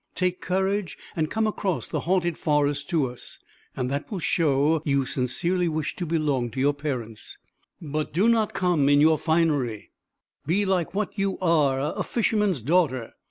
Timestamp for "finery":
9.19-9.91